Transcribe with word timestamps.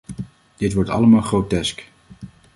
Dit 0.57 0.73
wordt 0.73 0.89
allemaal 0.89 1.21
grotesk! 1.21 1.91